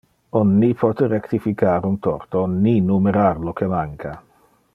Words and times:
On 0.37 0.53
ni 0.61 0.69
pote 0.83 1.09
rectificar 1.11 1.75
un 1.91 1.99
torto, 2.07 2.41
ni 2.65 2.75
numerar 2.89 3.45
lo 3.49 3.57
que 3.61 3.71
manca. 3.77 4.19